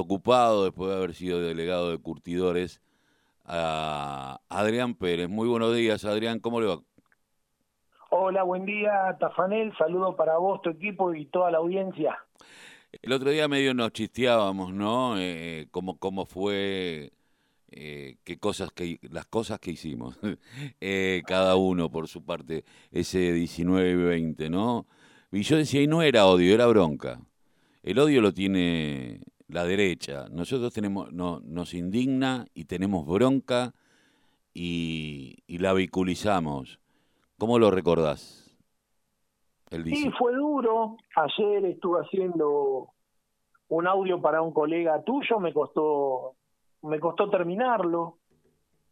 [0.00, 2.80] ocupado después de haber sido delegado de curtidores
[3.44, 5.28] a Adrián Pérez.
[5.28, 6.80] Muy buenos días, Adrián, ¿cómo le va?
[8.08, 9.76] Hola, buen día, Tafanel.
[9.76, 12.18] Saludo para vos, tu equipo y toda la audiencia.
[13.02, 15.18] El otro día medio nos chisteábamos, ¿no?
[15.18, 17.12] Eh, cómo, cómo fue,
[17.70, 20.18] eh, qué cosas que, las cosas que hicimos,
[20.80, 24.86] eh, cada uno por su parte, ese 19 y 20, ¿no?
[25.30, 27.20] Y yo decía, y no era odio, era bronca.
[27.82, 29.20] El odio lo tiene
[29.52, 30.26] la derecha.
[30.30, 33.72] Nosotros tenemos, no, nos indigna y tenemos bronca
[34.54, 36.80] y, la vehiculizamos.
[37.38, 38.56] ¿Cómo lo recordás?
[39.70, 40.96] El sí, fue duro.
[41.16, 42.88] Ayer estuve haciendo
[43.68, 46.34] un audio para un colega tuyo, me costó,
[46.82, 48.18] me costó terminarlo.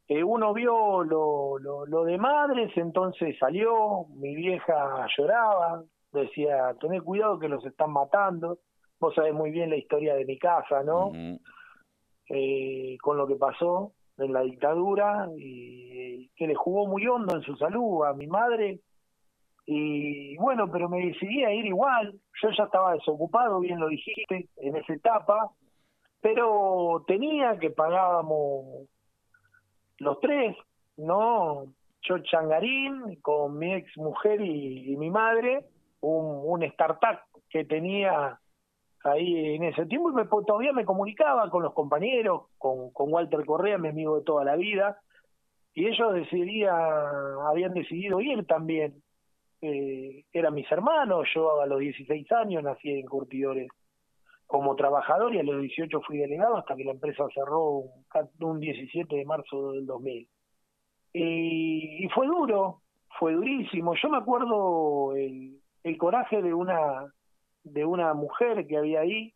[0.09, 7.03] Eh, uno vio lo, lo, lo de madres, entonces salió, mi vieja lloraba, decía, tened
[7.03, 8.59] cuidado que los están matando
[9.01, 11.11] vos sabés muy bien la historia de mi casa, ¿no?
[12.31, 17.43] eh, con lo que pasó en la dictadura y que le jugó muy hondo en
[17.43, 18.81] su salud a mi madre.
[19.67, 22.15] Y bueno, pero me decidí a ir igual.
[22.43, 25.51] Yo ya estaba desocupado, bien lo dijiste, en esa etapa,
[26.21, 28.89] pero tenía que pagábamos
[29.99, 30.57] los tres,
[30.97, 31.65] ¿no?
[32.03, 35.67] Yo changarín con mi ex mujer y, mi madre,
[36.01, 38.39] un, un startup que tenía
[39.05, 43.45] ahí en ese tiempo y me, todavía me comunicaba con los compañeros, con, con Walter
[43.45, 44.99] Correa, mi amigo de toda la vida,
[45.75, 46.75] y ellos decidían,
[47.47, 49.03] habían decidido ir también.
[49.63, 53.69] Eh, eran mis hermanos, yo a los 16 años nací en Curtidores
[54.47, 57.85] como trabajador y a los 18 fui delegado hasta que la empresa cerró
[58.41, 60.29] un, 17 de marzo del 2000.
[61.13, 62.81] Y, y fue duro,
[63.19, 63.95] fue durísimo.
[63.95, 67.07] Yo me acuerdo el, el coraje de una
[67.65, 69.35] de una mujer que había ahí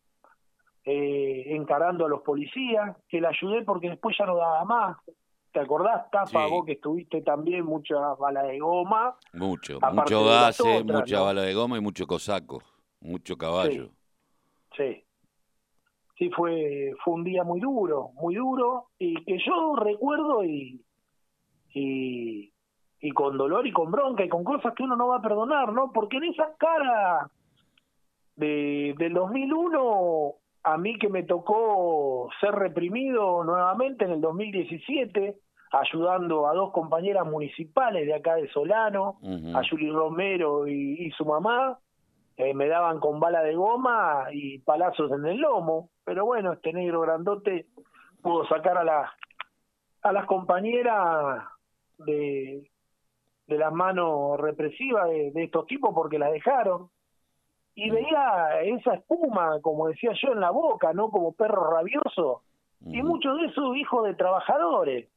[0.84, 4.98] eh, encarando a los policías, que la ayudé porque después ya no daba más.
[5.50, 9.16] ¿Te acordás, Tafa, vos que estuviste también mucha bala de goma?
[9.32, 12.60] Mucho, mucho gases, mucha bala de goma y mucho cosaco,
[13.00, 13.90] mucho caballo.
[14.76, 15.04] Sí.
[16.18, 16.28] sí.
[16.30, 20.84] fue, fue un día muy duro, muy duro, y que yo recuerdo y,
[21.72, 22.52] y,
[23.00, 25.72] y con dolor y con bronca y con cosas que uno no va a perdonar,
[25.72, 25.92] ¿no?
[25.92, 27.30] Porque en esa cara
[28.36, 30.34] de, del 2001
[30.64, 35.36] a mí que me tocó ser reprimido nuevamente en el 2017,
[35.72, 39.18] ayudando a dos compañeras municipales de acá de Solano,
[39.54, 41.78] a Juli Romero y, su mamá,
[42.36, 46.72] eh, me daban con bala de goma y palazos en el lomo, pero bueno, este
[46.72, 47.66] negro grandote
[48.22, 49.10] pudo sacar a las
[50.02, 51.44] a las compañeras
[51.98, 52.62] de,
[53.46, 56.90] de las manos represivas de estos tipos porque las dejaron
[57.74, 61.10] y veía esa espuma, como decía yo, en la boca, ¿no?
[61.10, 62.42] Como perro rabioso.
[62.86, 65.08] Y muchos de esos hijos de trabajadores.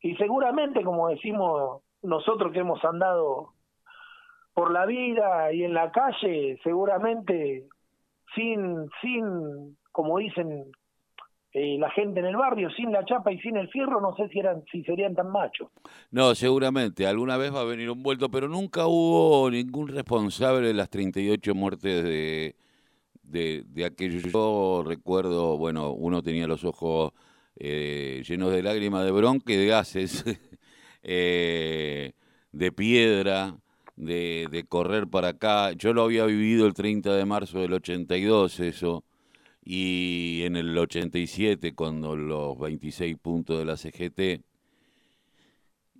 [0.00, 3.52] Y seguramente, como decimos nosotros que hemos andado
[4.54, 7.66] por la vida y en la calle, seguramente
[8.34, 10.70] sin, sin, como dicen
[11.52, 14.28] eh, la gente en el barrio, sin la chapa y sin el fierro, no sé
[14.28, 15.68] si eran, si serían tan machos.
[16.12, 20.74] No, seguramente, alguna vez va a venir un vuelto, pero nunca hubo ningún responsable de
[20.74, 22.54] las 38 muertes de,
[23.24, 24.20] de, de aquello.
[24.20, 27.12] Yo recuerdo, bueno, uno tenía los ojos
[27.56, 30.24] eh, llenos de lágrimas de bronca y de gases,
[31.02, 32.12] eh,
[32.52, 33.56] de piedra.
[33.96, 35.72] De, de correr para acá.
[35.72, 39.04] Yo lo había vivido el 30 de marzo del 82, eso
[39.62, 44.44] y en el 87 cuando los 26 puntos de la CGT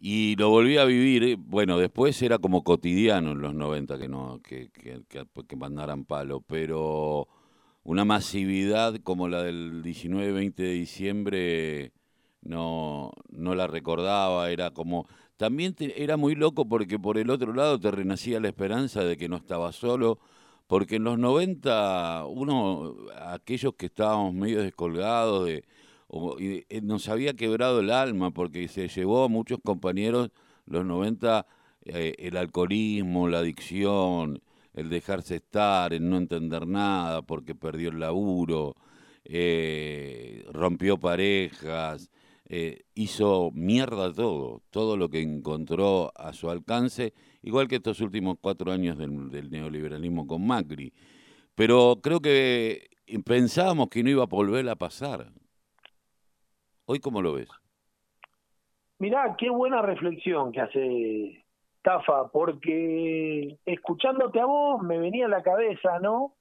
[0.02, 4.08] y lo volví a vivir, eh, bueno, después era como cotidiano en los 90 que
[4.08, 5.02] no que, que,
[5.46, 7.28] que, mandaran palo, pero
[7.84, 11.92] una masividad como la del 19-20 de diciembre
[12.42, 15.06] no, no la recordaba, era como...
[15.36, 19.28] También era muy loco porque por el otro lado te renacía la esperanza de que
[19.28, 20.18] no estaba solo,
[20.70, 22.94] porque en los 90 uno,
[23.26, 25.64] aquellos que estábamos medio descolgados, de,
[26.38, 30.30] eh, nos había quebrado el alma porque se llevó a muchos compañeros
[30.66, 31.44] los 90
[31.86, 34.40] eh, el alcoholismo, la adicción,
[34.72, 38.76] el dejarse estar, el no entender nada porque perdió el laburo,
[39.24, 42.12] eh, rompió parejas,
[42.52, 48.38] eh, hizo mierda todo, todo lo que encontró a su alcance, igual que estos últimos
[48.40, 50.92] cuatro años del, neoliberalismo con Macri.
[51.54, 52.88] Pero creo que
[53.24, 55.26] pensábamos que no iba a volver a pasar.
[56.86, 57.48] ¿Hoy cómo lo ves?
[58.98, 61.44] Mirá, qué buena reflexión que hace
[61.82, 66.34] Tafa, porque escuchándote a vos me venía a la cabeza, ¿no?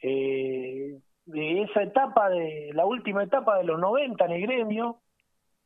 [0.00, 5.02] Eh, de esa etapa, de la última etapa de los 90 en el gremio,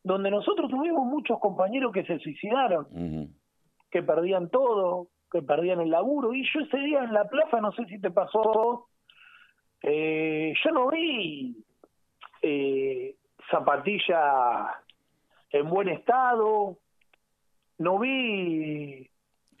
[0.09, 2.87] donde nosotros tuvimos muchos compañeros que se suicidaron,
[3.91, 6.33] que perdían todo, que perdían el laburo.
[6.33, 8.87] Y yo ese día en la plaza, no sé si te pasó,
[9.83, 11.63] eh, yo no vi
[12.41, 13.15] eh,
[13.51, 14.81] zapatilla
[15.51, 16.77] en buen estado,
[17.77, 19.07] no vi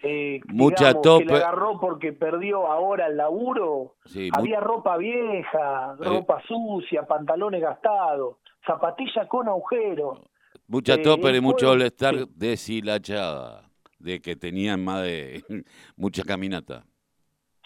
[0.01, 1.27] eh, mucha tope.
[1.27, 3.97] que le agarró porque perdió ahora el laburo.
[4.33, 6.03] Había ropa vieja, eh.
[6.05, 10.23] ropa sucia, pantalones gastados, zapatillas con agujero.
[10.69, 13.63] Mucha eh, y mucho all-star deshilachada,
[13.97, 15.43] de que tenían más de
[15.97, 16.83] mucha caminata.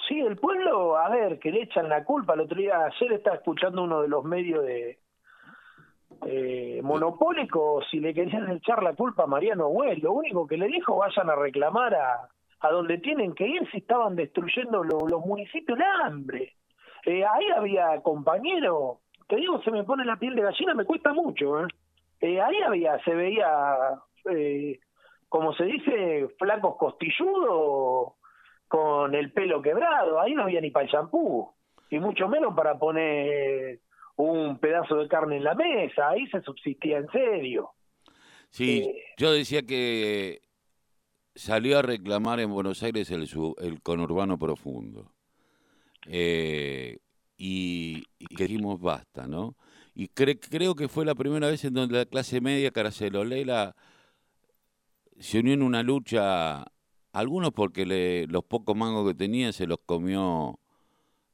[0.08, 2.34] Sí, el pueblo, a ver, que le echan la culpa.
[2.34, 5.00] El otro día, ayer estaba escuchando uno de los medios de,
[6.26, 10.00] eh, monopólico si le querían echar la culpa a Mariano Güell.
[10.00, 12.30] Lo único que le dijo, vayan a reclamar a,
[12.62, 16.56] a donde tienen que ir si estaban destruyendo los municipios de hambre.
[17.06, 21.12] Eh, ahí había compañeros, te digo, se me pone la piel de gallina, me cuesta
[21.12, 21.60] mucho.
[21.60, 21.68] ¿eh?
[22.24, 23.76] Eh ahí había, se veía,
[24.32, 24.80] eh,
[25.30, 28.14] como se dice, flacos costilludos
[28.68, 30.20] con el pelo quebrado.
[30.20, 31.54] Ahí no había ni para el champú,
[31.90, 33.80] y mucho menos para poner
[34.16, 37.72] un pedazo de carne en la mesa, ahí se subsistía en serio.
[38.50, 40.42] Sí, eh, yo decía que
[41.36, 43.28] salió a reclamar en Buenos Aires el,
[43.58, 45.12] el conurbano profundo.
[46.08, 47.00] Eh,
[47.38, 48.04] y,
[48.36, 49.56] que dijimos basta, ¿no?
[49.96, 52.72] Y creo que fue la primera vez en donde la clase media
[53.26, 53.76] Leila
[55.20, 56.66] se unió en una lucha,
[57.12, 60.60] algunos porque le, los pocos mangos que tenían se los comió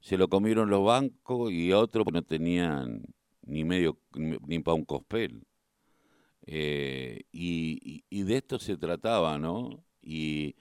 [0.02, 3.04] se lo comieron los bancos y otros no tenían
[3.46, 5.44] ni medio ni para un cospel.
[6.46, 9.84] Eh, y, y, de esto se trataba, ¿no?
[10.02, 10.56] Y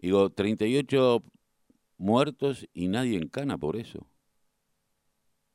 [0.00, 1.22] digo, 38
[1.98, 4.06] muertos y nadie en cana por eso.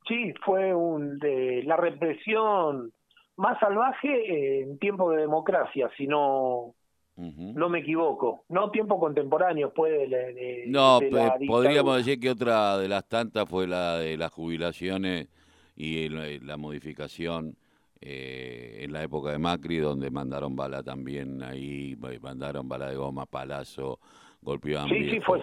[0.08, 2.92] Sí, fue un de la represión
[3.38, 6.76] más salvaje en tiempo de democracia, si no
[7.18, 8.44] no me equivoco.
[8.50, 10.08] No tiempo contemporáneo, puede.
[10.08, 11.00] De, no,
[11.48, 15.30] podríamos decir que otra de las tantas fue la de las jubilaciones
[15.78, 17.56] y la, modificación
[18.02, 23.26] eh, en la época de Macri, donde mandaron bala también ahí, mandaron bala de goma,
[23.26, 24.00] palazo,
[24.42, 24.90] golpeaban.
[24.90, 25.42] Sí, sí, fue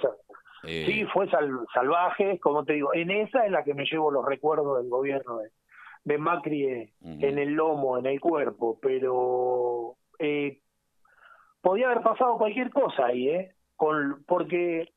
[0.64, 2.94] eh, sí, fue salvaje, como te digo.
[2.94, 5.50] En esa es la que me llevo los recuerdos del gobierno de,
[6.05, 10.61] de Macri eh, en el lomo, en el cuerpo, pero eh,
[11.61, 13.55] podía haber pasado cualquier cosa ahí, ¿eh?
[13.76, 14.93] Con, porque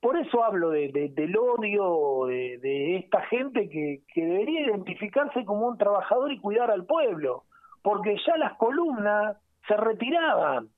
[0.00, 5.78] por eso hablo de, del odio de, esta gente que, que, debería identificarse como un
[5.78, 7.44] trabajador y cuidar al pueblo,
[7.82, 10.68] porque ya las columnas se retiraban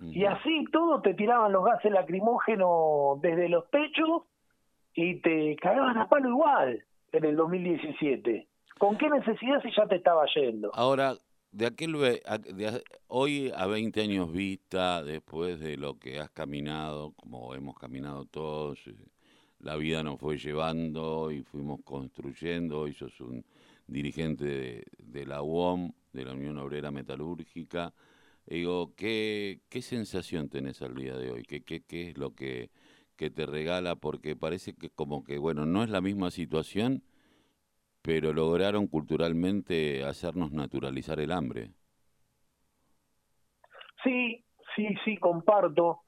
[0.00, 4.22] y así todo te tiraban los gases lacrimógenos desde los pechos
[4.94, 8.46] y te cagaban a palo igual en el 2017.
[8.78, 10.70] ¿Con qué necesidad si ya te estaba yendo?
[10.74, 11.14] Ahora,
[11.50, 17.54] de aquel de hoy a 20 años vista, después de lo que has caminado, como
[17.54, 18.94] hemos caminado todos, eh,
[19.60, 23.44] la vida nos fue llevando y fuimos construyendo, hoy sos un
[23.88, 27.92] dirigente de, la UOM, de la Unión Obrera Metalúrgica.
[28.48, 31.42] Digo, ¿qué, qué sensación tenés al día de hoy?
[31.42, 32.70] ¿Qué, qué, qué es lo que,
[33.16, 33.96] que te regala?
[33.96, 37.02] Porque parece que como que, bueno, no es la misma situación,
[38.00, 41.72] pero lograron culturalmente hacernos naturalizar el hambre.
[44.02, 44.42] Sí,
[44.74, 46.00] sí, sí, comparto.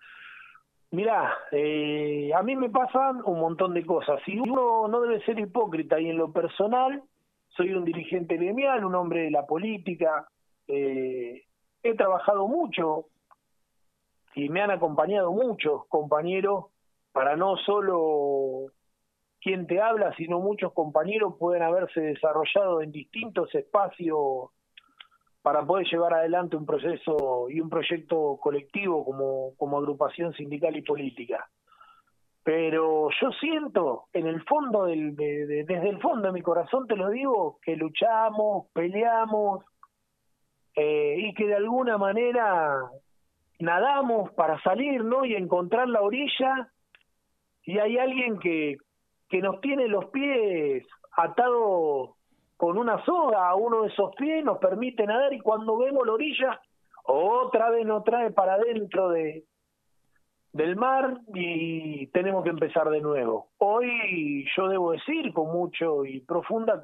[0.92, 4.18] Mirá, eh, a mí me pasan un montón de cosas.
[4.24, 7.02] Si uno no debe ser hipócrita y en lo personal,
[7.48, 10.26] soy un dirigente gremial, un hombre de la política,
[10.66, 11.44] eh,
[11.82, 13.06] he trabajado mucho
[14.34, 16.66] y me han acompañado muchos compañeros
[17.12, 18.66] para no solo
[19.40, 24.50] quien te habla, sino muchos compañeros pueden haberse desarrollado en distintos espacios
[25.42, 30.82] para poder llevar adelante un proceso y un proyecto colectivo como, como agrupación sindical y
[30.82, 31.48] política.
[32.42, 37.08] Pero yo siento, en el fondo, del, desde el fondo de mi corazón te lo
[37.08, 39.64] digo, que luchamos, peleamos
[40.76, 42.78] eh, y que de alguna manera
[43.58, 45.24] nadamos para salir ¿no?
[45.24, 46.70] y encontrar la orilla
[47.62, 48.76] y hay alguien que
[49.30, 50.84] que nos tiene los pies
[51.16, 52.10] atados
[52.56, 56.12] con una soga a uno de esos pies, nos permite nadar y cuando vemos la
[56.12, 56.60] orilla,
[57.04, 59.44] otra vez nos trae para adentro de,
[60.52, 63.48] del mar y tenemos que empezar de nuevo.
[63.58, 66.82] Hoy yo debo decir con mucho y profunda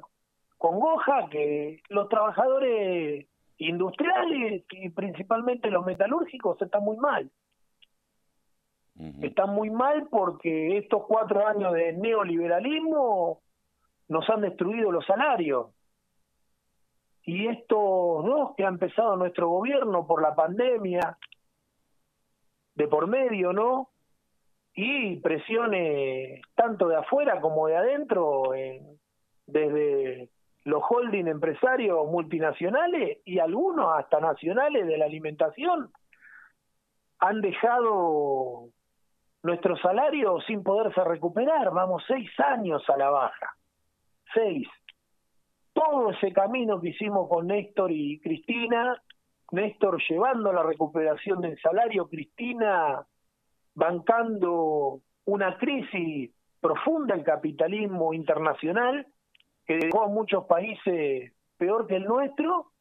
[0.57, 3.27] congoja que los trabajadores
[3.57, 7.29] industriales y principalmente los metalúrgicos están muy mal.
[9.21, 13.41] Están muy mal porque estos cuatro años de neoliberalismo
[14.07, 15.67] nos han destruido los salarios.
[17.23, 17.77] Y estos
[18.25, 21.17] dos que ha empezado nuestro gobierno por la pandemia,
[22.73, 23.89] de por medio, ¿no?
[24.73, 28.51] Y presiones tanto de afuera como de adentro,
[29.45, 30.29] desde
[30.67, 35.89] los holding empresarios multinacionales y algunos hasta nacionales de la alimentación,
[37.19, 38.67] han dejado
[39.43, 41.71] nuestro salario sin poderse recuperar.
[41.71, 43.55] Vamos seis años a la baja.
[44.33, 44.67] Seis.
[45.71, 49.01] Todo ese camino que hicimos con Néstor y Cristina,
[49.51, 53.07] Néstor llevando la recuperación del salario, Cristina
[53.73, 59.07] bancando una crisis profunda el capitalismo internacional
[59.67, 62.71] que dejó a muchos países peor que el nuestro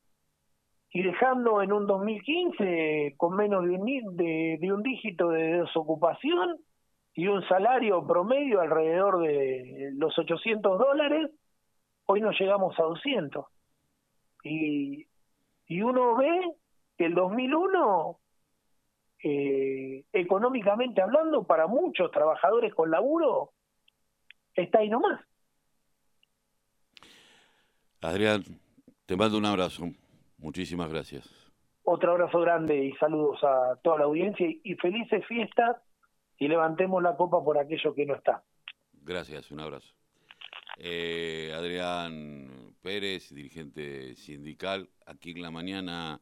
[0.90, 6.58] y dejando en un 2015 con menos de un, de, un dígito de desocupación
[7.14, 11.30] y un salario promedio alrededor de los 800 dólares,
[12.06, 13.44] hoy no llegamos a 200.
[14.44, 15.06] Y,
[15.66, 16.52] y uno ve
[16.96, 18.18] que el 2001,
[19.24, 23.50] eh, económicamente hablando, para muchos trabajadores con laburo,
[24.54, 25.20] está ahí nomás.
[28.00, 28.44] Adrián,
[29.06, 29.84] te mando un abrazo.
[30.38, 31.28] Muchísimas gracias.
[31.84, 35.76] Otro abrazo grande y saludos a toda la audiencia y felices fiestas
[36.38, 38.42] y levantemos la copa por aquello que no está.
[38.92, 39.94] Gracias, un abrazo.
[40.78, 46.20] Eh, Adrián Pérez, dirigente sindical, aquí en la mañana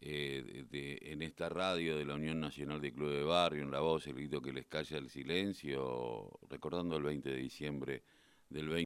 [0.00, 4.06] eh, en esta radio de la Unión Nacional de Club de Barrio, en La Voz,
[4.06, 8.02] el grito que les calla el silencio, recordando el 20 de diciembre
[8.50, 8.82] del 20.